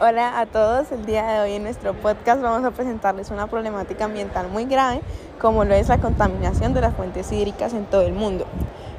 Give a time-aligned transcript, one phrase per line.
[0.00, 4.06] Hola a todos, el día de hoy en nuestro podcast vamos a presentarles una problemática
[4.06, 5.00] ambiental muy grave
[5.40, 8.44] como lo es la contaminación de las fuentes hídricas en todo el mundo.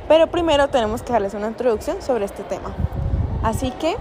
[0.07, 2.73] Pero primero tenemos que darles una introducción sobre este tema.
[3.43, 3.97] Así que,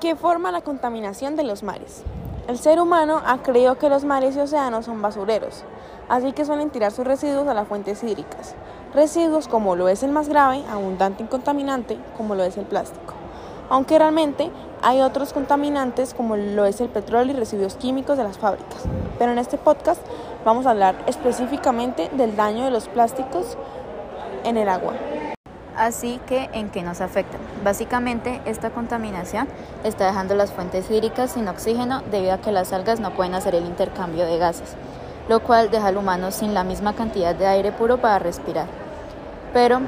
[0.00, 2.04] ¿qué forma la contaminación de los mares?
[2.48, 5.64] El ser humano ha creído que los mares y océanos son basureros,
[6.08, 8.54] así que suelen tirar sus residuos a las fuentes hídricas.
[8.94, 13.14] Residuos como lo es el más grave, abundante y contaminante, como lo es el plástico.
[13.68, 18.38] Aunque realmente hay otros contaminantes como lo es el petróleo y residuos químicos de las
[18.38, 18.84] fábricas.
[19.18, 20.00] Pero en este podcast
[20.44, 23.58] vamos a hablar específicamente del daño de los plásticos
[24.44, 24.92] en el agua.
[25.76, 27.36] Así que, ¿en qué nos afecta?
[27.64, 29.48] Básicamente, esta contaminación
[29.82, 33.56] está dejando las fuentes hídricas sin oxígeno debido a que las algas no pueden hacer
[33.56, 34.76] el intercambio de gases,
[35.28, 38.83] lo cual deja al humano sin la misma cantidad de aire puro para respirar.
[39.54, 39.80] Pero,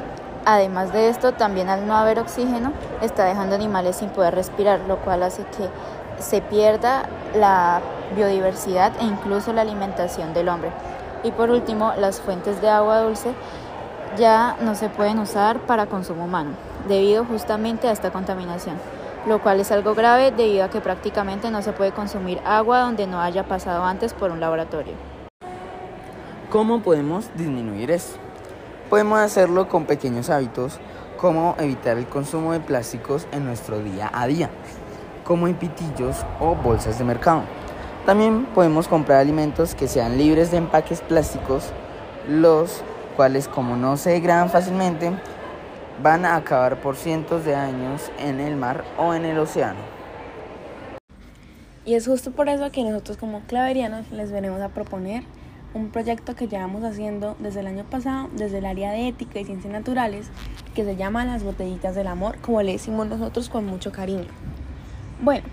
[0.46, 4.96] además de esto, también al no haber oxígeno, está dejando animales sin poder respirar, lo
[4.98, 5.68] cual hace que
[6.22, 7.02] se pierda
[7.34, 7.80] la
[8.14, 10.70] biodiversidad e incluso la alimentación del hombre.
[11.24, 13.34] Y por último, las fuentes de agua dulce
[14.16, 16.50] ya no se pueden usar para consumo humano,
[16.88, 18.76] debido justamente a esta contaminación,
[19.26, 23.08] lo cual es algo grave debido a que prácticamente no se puede consumir agua donde
[23.08, 24.94] no haya pasado antes por un laboratorio.
[26.50, 28.25] ¿Cómo podemos disminuir esto?
[28.90, 30.78] Podemos hacerlo con pequeños hábitos
[31.16, 34.48] como evitar el consumo de plásticos en nuestro día a día,
[35.24, 37.42] como en pitillos o bolsas de mercado.
[38.04, 41.72] También podemos comprar alimentos que sean libres de empaques plásticos,
[42.28, 42.82] los
[43.16, 45.10] cuales como no se degradan fácilmente,
[46.00, 49.80] van a acabar por cientos de años en el mar o en el océano.
[51.84, 55.24] Y es justo por eso que nosotros como claverianos les venimos a proponer
[55.74, 59.44] un proyecto que llevamos haciendo desde el año pasado, desde el área de ética y
[59.44, 60.30] ciencias naturales,
[60.74, 64.26] que se llama Las Botellitas del Amor, como le decimos nosotros con mucho cariño.
[65.22, 65.44] Bueno,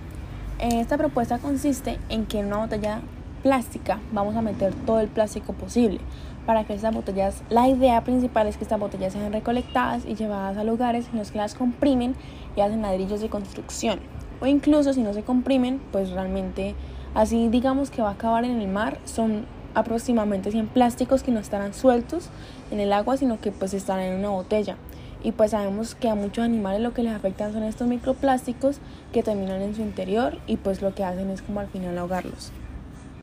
[0.60, 3.02] esta propuesta consiste en que en una botella
[3.42, 6.00] plástica vamos a meter todo el plástico posible
[6.46, 10.58] para que estas botellas, la idea principal es que estas botellas sean recolectadas y llevadas
[10.58, 12.16] a lugares en los que las comprimen
[12.56, 14.00] y hacen ladrillos de construcción.
[14.42, 16.76] O incluso si no se comprimen, pues realmente
[17.16, 21.40] así digamos que va a acabar en el mar, son aproximadamente 100 plásticos que no
[21.40, 22.30] estarán sueltos
[22.72, 24.78] en el agua, sino que pues estarán en una botella.
[25.24, 28.78] Y pues sabemos que a muchos animales lo que les afectan son estos microplásticos
[29.14, 32.52] que terminan en su interior y pues lo que hacen es como al final ahogarlos.